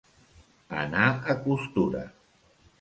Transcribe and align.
Anar 0.85 1.05
a 1.35 1.37
costura. 1.45 2.05